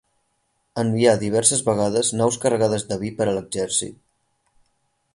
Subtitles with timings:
[0.83, 4.05] Envià diverses vegades naus carregades de vi per a l'exèrcit.